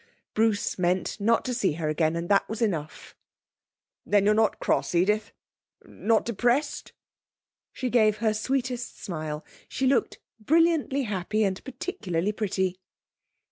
[0.33, 3.15] Bruce meant not to see her again, and that was enough.
[4.03, 5.31] 'Then you're not cross, Edith
[5.85, 6.91] not depressed?'
[7.71, 9.45] She gave her sweetest smile.
[9.69, 12.79] She looked brilliantly happy and particularly pretty.